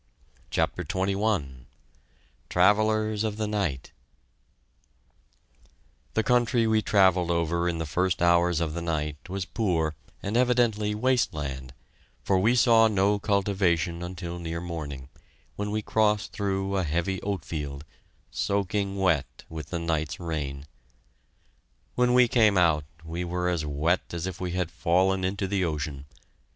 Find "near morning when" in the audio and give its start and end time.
14.39-15.69